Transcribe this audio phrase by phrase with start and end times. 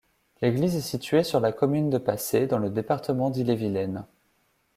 [0.41, 4.07] L'église est située sur la commune de Pacé, dans le département d'Ille-et-Vilaine.